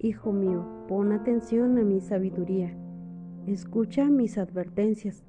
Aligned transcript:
Hijo 0.00 0.30
mío, 0.30 0.64
pon 0.86 1.10
atención 1.10 1.76
a 1.76 1.82
mi 1.82 2.00
sabiduría, 2.00 2.72
escucha 3.48 4.04
mis 4.04 4.38
advertencias, 4.38 5.24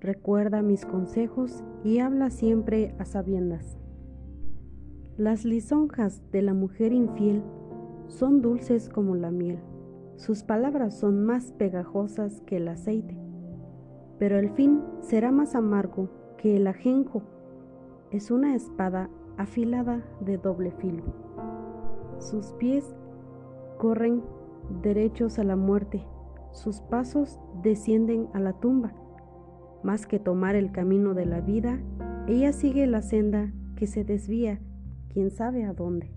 recuerda 0.00 0.60
mis 0.60 0.84
consejos 0.84 1.62
y 1.84 2.00
habla 2.00 2.30
siempre 2.30 2.96
a 2.98 3.04
sabiendas. 3.04 3.78
Las 5.16 5.44
lisonjas 5.44 6.20
de 6.32 6.42
la 6.42 6.52
mujer 6.52 6.92
infiel 6.92 7.44
son 8.08 8.42
dulces 8.42 8.88
como 8.88 9.14
la 9.14 9.30
miel, 9.30 9.60
sus 10.16 10.42
palabras 10.42 10.98
son 10.98 11.24
más 11.24 11.52
pegajosas 11.52 12.40
que 12.40 12.56
el 12.56 12.66
aceite, 12.66 13.16
pero 14.18 14.36
el 14.38 14.50
fin 14.50 14.82
será 15.00 15.30
más 15.30 15.54
amargo 15.54 16.08
que 16.38 16.56
el 16.56 16.66
ajenjo. 16.66 17.22
Es 18.10 18.32
una 18.32 18.56
espada 18.56 19.10
afilada 19.36 20.02
de 20.20 20.38
doble 20.38 20.72
filo. 20.72 21.04
Sus 22.18 22.52
pies 22.54 22.96
corren 23.76 24.22
derechos 24.82 25.38
a 25.38 25.44
la 25.44 25.56
muerte, 25.56 26.04
sus 26.52 26.80
pasos 26.80 27.38
descienden 27.62 28.28
a 28.32 28.40
la 28.40 28.54
tumba. 28.54 28.92
Más 29.82 30.06
que 30.06 30.18
tomar 30.18 30.56
el 30.56 30.72
camino 30.72 31.14
de 31.14 31.26
la 31.26 31.40
vida, 31.40 31.78
ella 32.26 32.52
sigue 32.52 32.86
la 32.86 33.02
senda 33.02 33.52
que 33.76 33.86
se 33.86 34.04
desvía, 34.04 34.60
quién 35.10 35.30
sabe 35.30 35.64
a 35.64 35.72
dónde. 35.72 36.10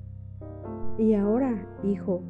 Y 0.97 1.13
ahora, 1.13 1.67
hijo, 1.83 2.21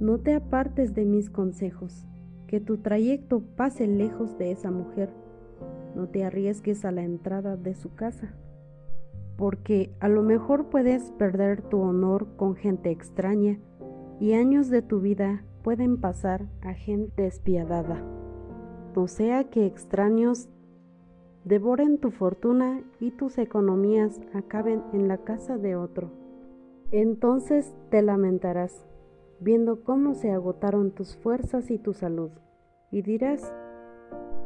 no 0.00 0.18
te 0.18 0.34
apartes 0.34 0.94
de 0.94 1.04
mis 1.04 1.30
consejos, 1.30 2.06
que 2.46 2.60
tu 2.60 2.78
trayecto 2.78 3.40
pase 3.56 3.86
lejos 3.86 4.38
de 4.38 4.52
esa 4.52 4.70
mujer. 4.70 5.10
No 5.94 6.08
te 6.08 6.24
arriesgues 6.24 6.84
a 6.84 6.92
la 6.92 7.02
entrada 7.02 7.56
de 7.56 7.74
su 7.74 7.94
casa, 7.94 8.34
porque 9.36 9.92
a 10.00 10.08
lo 10.08 10.22
mejor 10.22 10.70
puedes 10.70 11.10
perder 11.12 11.62
tu 11.62 11.80
honor 11.80 12.36
con 12.36 12.56
gente 12.56 12.90
extraña 12.90 13.58
y 14.20 14.34
años 14.34 14.68
de 14.68 14.82
tu 14.82 15.00
vida 15.00 15.44
pueden 15.62 16.00
pasar 16.00 16.46
a 16.62 16.74
gente 16.74 17.22
despiadada. 17.22 18.02
No 18.94 19.06
sea 19.06 19.44
que 19.44 19.64
extraños 19.64 20.48
devoren 21.44 21.98
tu 21.98 22.10
fortuna 22.10 22.82
y 22.98 23.12
tus 23.12 23.38
economías 23.38 24.20
acaben 24.34 24.82
en 24.92 25.06
la 25.06 25.18
casa 25.18 25.56
de 25.56 25.76
otro. 25.76 26.10
Entonces 26.90 27.76
te 27.90 28.02
lamentarás, 28.02 28.86
viendo 29.40 29.84
cómo 29.84 30.14
se 30.14 30.32
agotaron 30.32 30.90
tus 30.90 31.16
fuerzas 31.16 31.70
y 31.70 31.78
tu 31.78 31.92
salud, 31.92 32.30
y 32.90 33.02
dirás, 33.02 33.54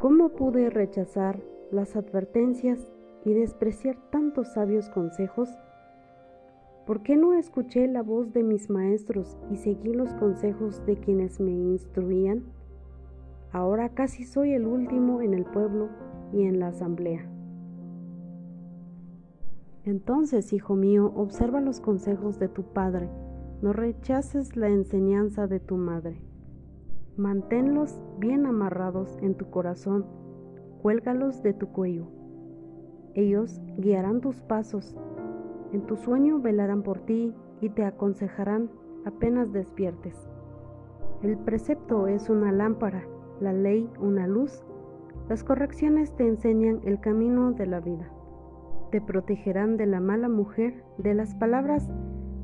¿cómo 0.00 0.30
pude 0.30 0.68
rechazar 0.68 1.40
las 1.70 1.96
advertencias 1.96 2.92
y 3.24 3.32
despreciar 3.32 3.96
tantos 4.10 4.52
sabios 4.52 4.90
consejos? 4.90 5.48
¿Por 6.86 7.04
qué 7.04 7.16
no 7.16 7.34
escuché 7.34 7.86
la 7.86 8.02
voz 8.02 8.32
de 8.32 8.42
mis 8.42 8.68
maestros 8.68 9.38
y 9.52 9.56
seguí 9.56 9.94
los 9.94 10.12
consejos 10.14 10.84
de 10.84 10.96
quienes 10.96 11.38
me 11.38 11.52
instruían? 11.52 12.42
Ahora 13.52 13.90
casi 13.90 14.24
soy 14.24 14.52
el 14.52 14.66
último 14.66 15.22
en 15.22 15.32
el 15.32 15.44
pueblo 15.44 15.90
y 16.32 16.42
en 16.42 16.58
la 16.58 16.68
asamblea. 16.68 17.30
Entonces, 19.84 20.52
hijo 20.52 20.74
mío, 20.74 21.12
observa 21.14 21.60
los 21.60 21.80
consejos 21.80 22.40
de 22.40 22.48
tu 22.48 22.64
padre, 22.64 23.08
no 23.62 23.72
rechaces 23.72 24.56
la 24.56 24.68
enseñanza 24.68 25.46
de 25.46 25.60
tu 25.60 25.76
madre. 25.76 26.20
Manténlos 27.16 28.00
bien 28.18 28.44
amarrados 28.44 29.18
en 29.22 29.36
tu 29.36 29.50
corazón, 29.50 30.04
cuélgalos 30.82 31.44
de 31.44 31.52
tu 31.52 31.68
cuello. 31.68 32.06
Ellos 33.14 33.60
guiarán 33.76 34.20
tus 34.20 34.40
pasos 34.40 34.96
en 35.72 35.86
tu 35.86 35.96
sueño 35.96 36.38
velarán 36.38 36.82
por 36.82 37.00
ti 37.00 37.32
y 37.60 37.70
te 37.70 37.84
aconsejarán 37.84 38.70
apenas 39.06 39.52
despiertes. 39.52 40.28
El 41.22 41.38
precepto 41.38 42.08
es 42.08 42.28
una 42.28 42.52
lámpara, 42.52 43.06
la 43.40 43.52
ley 43.52 43.88
una 43.98 44.26
luz. 44.26 44.64
Las 45.28 45.44
correcciones 45.44 46.14
te 46.14 46.26
enseñan 46.26 46.80
el 46.84 47.00
camino 47.00 47.52
de 47.52 47.66
la 47.66 47.80
vida. 47.80 48.10
Te 48.90 49.00
protegerán 49.00 49.76
de 49.76 49.86
la 49.86 50.00
mala 50.00 50.28
mujer, 50.28 50.84
de 50.98 51.14
las 51.14 51.34
palabras 51.36 51.88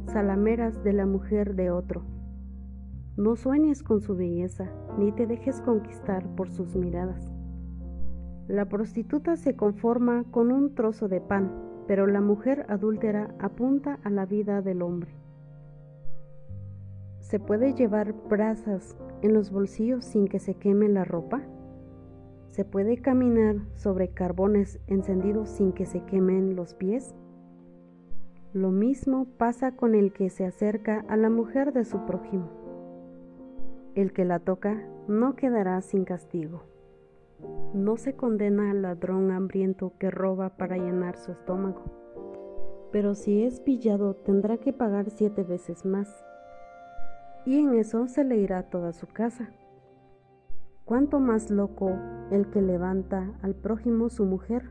salameras 0.06 0.82
de 0.82 0.94
la 0.94 1.04
mujer 1.04 1.54
de 1.54 1.70
otro. 1.70 2.04
No 3.16 3.36
sueñes 3.36 3.82
con 3.82 4.00
su 4.00 4.16
belleza, 4.16 4.70
ni 4.96 5.12
te 5.12 5.26
dejes 5.26 5.60
conquistar 5.60 6.26
por 6.34 6.50
sus 6.50 6.76
miradas. 6.76 7.30
La 8.46 8.66
prostituta 8.66 9.36
se 9.36 9.54
conforma 9.56 10.24
con 10.30 10.50
un 10.50 10.74
trozo 10.74 11.08
de 11.08 11.20
pan 11.20 11.67
pero 11.88 12.06
la 12.06 12.20
mujer 12.20 12.66
adúltera 12.68 13.34
apunta 13.40 13.98
a 14.04 14.10
la 14.10 14.26
vida 14.26 14.60
del 14.60 14.82
hombre. 14.82 15.10
¿Se 17.18 17.40
puede 17.40 17.72
llevar 17.72 18.12
brasas 18.28 18.96
en 19.22 19.32
los 19.32 19.50
bolsillos 19.50 20.04
sin 20.04 20.28
que 20.28 20.38
se 20.38 20.54
queme 20.54 20.88
la 20.88 21.04
ropa? 21.04 21.40
¿Se 22.50 22.66
puede 22.66 22.98
caminar 22.98 23.56
sobre 23.74 24.08
carbones 24.08 24.78
encendidos 24.86 25.48
sin 25.48 25.72
que 25.72 25.86
se 25.86 26.04
quemen 26.04 26.56
los 26.56 26.74
pies? 26.74 27.14
Lo 28.52 28.70
mismo 28.70 29.26
pasa 29.38 29.72
con 29.72 29.94
el 29.94 30.12
que 30.12 30.28
se 30.28 30.44
acerca 30.44 31.06
a 31.08 31.16
la 31.16 31.30
mujer 31.30 31.72
de 31.72 31.86
su 31.86 32.04
prójimo. 32.04 32.50
El 33.94 34.12
que 34.12 34.26
la 34.26 34.40
toca 34.40 34.86
no 35.06 35.36
quedará 35.36 35.80
sin 35.80 36.04
castigo. 36.04 36.64
No 37.74 37.98
se 37.98 38.16
condena 38.16 38.70
al 38.70 38.80
ladrón 38.80 39.30
hambriento 39.30 39.92
que 39.98 40.10
roba 40.10 40.56
para 40.56 40.78
llenar 40.78 41.18
su 41.18 41.32
estómago, 41.32 41.82
pero 42.90 43.14
si 43.14 43.42
es 43.42 43.60
pillado 43.60 44.14
tendrá 44.14 44.56
que 44.56 44.72
pagar 44.72 45.10
siete 45.10 45.42
veces 45.42 45.84
más, 45.84 46.24
y 47.44 47.58
en 47.58 47.74
eso 47.74 48.08
se 48.08 48.24
le 48.24 48.36
irá 48.36 48.62
toda 48.70 48.94
su 48.94 49.06
casa. 49.06 49.50
¿Cuánto 50.86 51.20
más 51.20 51.50
loco 51.50 51.90
el 52.30 52.48
que 52.48 52.62
levanta 52.62 53.34
al 53.42 53.54
prójimo 53.54 54.08
su 54.08 54.24
mujer? 54.24 54.70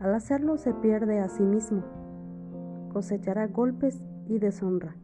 Al 0.00 0.14
hacerlo 0.14 0.56
se 0.56 0.72
pierde 0.72 1.20
a 1.20 1.28
sí 1.28 1.42
mismo, 1.42 1.82
cosechará 2.94 3.46
golpes 3.46 4.02
y 4.26 4.38
deshonra, 4.38 4.96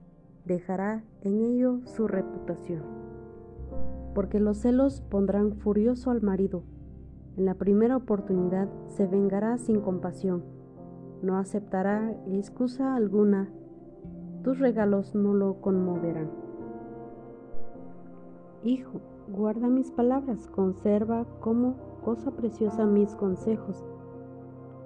dejará 0.47 1.05
en 1.21 1.43
ello 1.43 1.81
su 1.85 2.09
reputación 2.09 3.04
porque 4.15 4.41
los 4.41 4.59
celos 4.59 5.03
pondrán 5.11 5.53
furioso 5.53 6.11
al 6.11 6.23
marido. 6.23 6.63
En 7.37 7.47
la 7.47 7.55
primera 7.55 7.97
oportunidad 7.97 8.69
se 8.89 9.07
vengará 9.07 9.59
sin 9.59 9.81
compasión, 9.81 10.45
no 11.21 11.37
aceptará 11.37 12.15
excusa 12.29 12.95
alguna, 12.95 13.51
tus 14.43 14.59
regalos 14.59 15.15
no 15.15 15.35
lo 15.35 15.61
conmoverán. 15.61 16.31
Hijo, 18.63 19.01
guarda 19.29 19.69
mis 19.69 19.91
palabras, 19.91 20.47
conserva 20.49 21.27
como 21.41 21.75
cosa 22.05 22.31
preciosa 22.31 22.87
mis 22.87 23.15
consejos, 23.17 23.85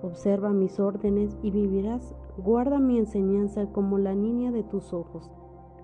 observa 0.02 0.50
mis 0.50 0.80
órdenes 0.80 1.36
y 1.42 1.50
vivirás, 1.50 2.14
guarda 2.38 2.78
mi 2.78 2.98
enseñanza 2.98 3.66
como 3.66 3.98
la 3.98 4.14
niña 4.14 4.52
de 4.52 4.62
tus 4.62 4.94
ojos, 4.94 5.30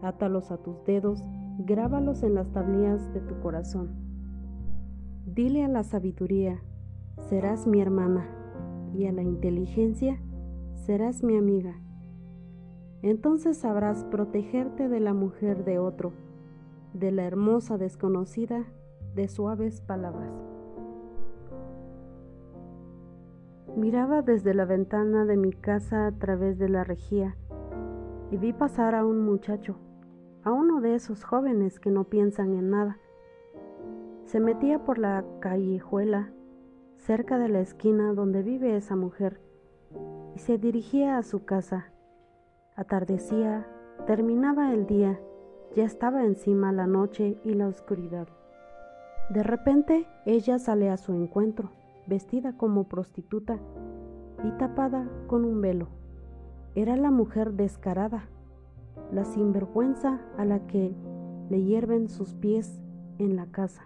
átalos 0.03 0.51
a 0.51 0.57
tus 0.57 0.83
dedos 0.85 1.23
grábalos 1.59 2.23
en 2.23 2.35
las 2.35 2.51
tablillas 2.53 3.13
de 3.13 3.21
tu 3.21 3.39
corazón. 3.41 3.91
Dile 5.27 5.65
a 5.65 5.69
la 5.69 5.85
sabiduría, 5.85 6.63
serás 7.29 7.67
mi 7.67 7.81
hermana, 7.81 8.27
y 8.95 9.07
a 9.07 9.13
la 9.13 9.23
inteligencia, 9.23 10.21
serás 10.75 11.23
mi 11.23 11.37
amiga. 11.37 11.75
Entonces 13.03 13.59
sabrás 13.59 14.05
protegerte 14.05 14.89
de 14.89 15.01
la 15.01 15.13
mujer 15.13 15.65
de 15.65 15.79
otro, 15.79 16.13
de 16.93 17.11
la 17.13 17.25
hermosa 17.25 17.77
desconocida, 17.79 18.65
de 19.15 19.29
suaves 19.29 19.81
palabras. 19.81 20.33
Miraba 23.77 24.23
desde 24.23 24.55
la 24.55 24.65
ventana 24.65 25.25
de 25.25 25.37
mi 25.37 25.53
casa 25.53 26.07
a 26.07 26.13
través 26.13 26.59
de 26.59 26.69
la 26.69 26.85
rejía 26.85 27.37
y 28.31 28.37
vi 28.37 28.53
pasar 28.53 28.95
a 28.95 29.05
un 29.05 29.25
muchacho 29.25 29.77
a 30.45 30.53
uno 30.53 30.83
de 30.83 30.95
esos 30.95 31.25
jóvenes 31.25 31.81
que 31.81 31.91
no 31.91 32.05
piensan 32.05 32.55
en 32.55 32.71
nada. 32.71 32.99
Se 34.27 34.41
metía 34.41 34.85
por 34.85 34.99
la 34.99 35.25
callejuela 35.41 36.31
cerca 36.99 37.39
de 37.39 37.49
la 37.49 37.61
esquina 37.61 38.13
donde 38.13 38.43
vive 38.43 38.77
esa 38.77 38.95
mujer 38.95 39.41
y 40.35 40.39
se 40.39 40.59
dirigía 40.59 41.17
a 41.17 41.23
su 41.23 41.45
casa. 41.45 41.93
Atardecía, 42.77 43.67
terminaba 44.07 44.73
el 44.73 44.87
día, 44.87 45.19
ya 45.75 45.85
estaba 45.85 46.25
encima 46.25 46.73
la 46.73 46.87
noche 46.87 47.39
y 47.45 47.55
la 47.55 47.67
oscuridad. 47.67 48.29
De 49.31 49.43
repente 49.43 50.07
ella 50.27 50.59
sale 50.59 50.91
a 50.91 50.99
su 50.99 51.15
encuentro, 51.15 51.71
vestida 52.07 52.57
como 52.57 52.85
prostituta 52.85 53.59
y 54.45 54.51
tapada 54.59 55.09
con 55.27 55.47
un 55.47 55.63
velo. 55.63 55.89
Era 56.75 56.97
la 56.97 57.11
mujer 57.11 57.53
descarada 57.53 58.29
la 59.13 59.25
sinvergüenza 59.25 60.21
a 60.37 60.45
la 60.45 60.67
que 60.67 60.95
le 61.51 61.63
hierven 61.63 62.09
sus 62.09 62.35
pies 62.35 62.83
en 63.19 63.37
la 63.37 63.47
casa. 63.47 63.83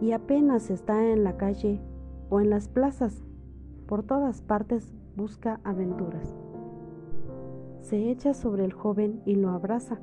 Y 0.00 0.12
apenas 0.12 0.70
está 0.70 1.06
en 1.06 1.24
la 1.24 1.36
calle 1.36 1.80
o 2.30 2.40
en 2.40 2.50
las 2.50 2.68
plazas, 2.68 3.22
por 3.86 4.02
todas 4.02 4.42
partes 4.42 4.94
busca 5.16 5.60
aventuras. 5.64 6.34
Se 7.80 8.10
echa 8.10 8.34
sobre 8.34 8.64
el 8.64 8.72
joven 8.72 9.20
y 9.26 9.34
lo 9.34 9.50
abraza. 9.50 10.00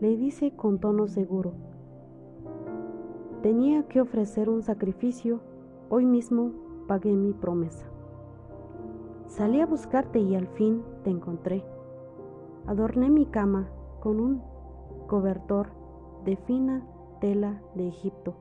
Le 0.00 0.16
dice 0.16 0.52
con 0.54 0.78
tono 0.78 1.08
seguro, 1.08 1.52
tenía 3.42 3.86
que 3.88 4.00
ofrecer 4.00 4.48
un 4.48 4.62
sacrificio, 4.62 5.40
hoy 5.88 6.06
mismo 6.06 6.52
pagué 6.86 7.12
mi 7.12 7.32
promesa. 7.32 7.86
Salí 9.26 9.60
a 9.60 9.66
buscarte 9.66 10.18
y 10.18 10.34
al 10.34 10.46
fin 10.48 10.82
te 11.04 11.10
encontré. 11.10 11.64
Adorné 12.70 13.10
mi 13.10 13.26
cama 13.26 13.68
con 13.98 14.20
un 14.20 14.42
cobertor 15.08 15.70
de 16.24 16.36
fina 16.36 16.86
tela 17.20 17.60
de 17.74 17.88
Egipto. 17.88 18.36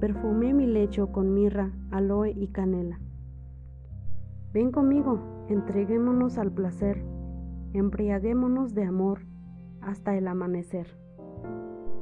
Perfumé 0.00 0.52
mi 0.52 0.66
lecho 0.66 1.10
con 1.10 1.32
mirra, 1.32 1.72
aloe 1.90 2.32
y 2.32 2.48
canela. 2.48 3.00
Ven 4.52 4.70
conmigo, 4.70 5.18
entreguémonos 5.48 6.36
al 6.36 6.52
placer, 6.52 7.02
embriaguémonos 7.72 8.74
de 8.74 8.84
amor 8.84 9.20
hasta 9.80 10.14
el 10.14 10.28
amanecer. 10.28 10.86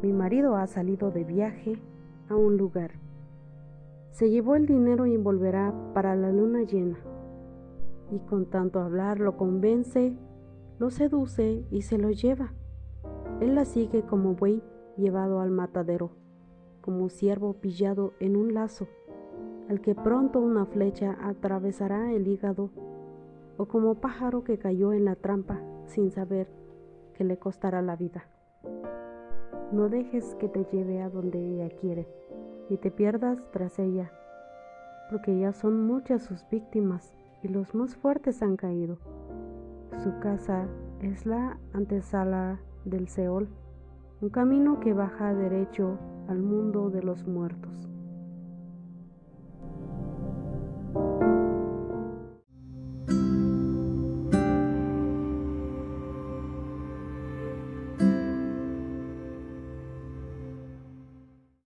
Mi 0.02 0.12
marido 0.12 0.56
ha 0.56 0.67
salido 0.67 1.12
de 1.12 1.23
viaje 1.23 1.81
a 2.29 2.34
un 2.34 2.56
lugar. 2.56 2.90
Se 4.11 4.31
llevó 4.31 4.56
el 4.56 4.67
dinero 4.67 5.06
y 5.06 5.17
volverá 5.17 5.73
para 5.94 6.17
la 6.17 6.32
luna 6.32 6.62
llena 6.64 6.99
y 8.11 8.19
con 8.19 8.46
tanto 8.46 8.81
hablar 8.81 9.20
lo 9.20 9.37
convence, 9.37 10.19
lo 10.82 10.90
seduce 10.90 11.64
y 11.70 11.82
se 11.82 11.96
lo 11.96 12.11
lleva. 12.11 12.55
Él 13.40 13.55
la 13.55 13.64
sigue 13.64 14.02
como 14.02 14.34
buey 14.34 14.64
llevado 14.96 15.38
al 15.38 15.52
matadero, 15.52 16.11
como 16.81 17.08
ciervo 17.08 17.52
pillado 17.52 18.14
en 18.19 18.34
un 18.34 18.52
lazo, 18.52 18.88
al 19.69 19.81
que 19.81 19.94
pronto 19.94 20.40
una 20.40 20.67
flecha 20.67 21.17
atravesará 21.23 22.11
el 22.11 22.26
hígado, 22.26 22.70
o 23.58 23.67
como 23.67 23.94
pájaro 23.94 24.43
que 24.43 24.58
cayó 24.58 24.93
en 24.93 25.05
la 25.05 25.14
trampa 25.14 25.61
sin 25.87 26.11
saber 26.11 26.49
que 27.14 27.23
le 27.23 27.37
costará 27.37 27.81
la 27.81 27.94
vida. 27.94 28.25
No 29.70 29.88
dejes 29.88 30.34
que 30.40 30.49
te 30.49 30.64
lleve 30.64 31.00
a 31.00 31.11
donde 31.11 31.38
ella 31.38 31.69
quiere, 31.76 32.08
y 32.69 32.76
te 32.79 32.90
pierdas 32.90 33.38
tras 33.52 33.79
ella, 33.79 34.11
porque 35.11 35.38
ya 35.38 35.52
son 35.52 35.87
muchas 35.87 36.25
sus 36.25 36.44
víctimas 36.50 37.14
y 37.40 37.46
los 37.46 37.73
más 37.73 37.94
fuertes 37.94 38.43
han 38.43 38.56
caído. 38.56 38.99
Su 39.99 40.19
casa 40.21 40.67
es 41.00 41.27
la 41.27 41.59
antesala 41.73 42.59
del 42.85 43.09
Seol, 43.09 43.49
un 44.21 44.31
camino 44.31 44.81
que 44.81 44.93
baja 44.93 45.35
derecho 45.35 45.99
al 46.29 46.41
mundo 46.41 46.91
de 46.91 47.03
los 47.03 47.27
muertos. 47.27 47.92